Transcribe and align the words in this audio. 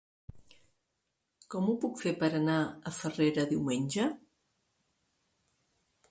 Com 1.55 1.67
ho 1.67 1.75
puc 1.83 1.99
fer 2.03 2.13
per 2.23 2.29
anar 2.39 2.55
a 2.67 2.93
Farrera 2.99 3.45
diumenge? 3.51 4.07